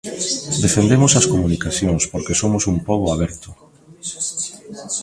Defendemos 0.65 1.11
as 1.19 1.29
comunicacións 1.33 2.03
porque 2.11 2.39
somos 2.41 2.63
un 2.71 2.77
pobo 2.87 3.05
aberto. 3.15 3.49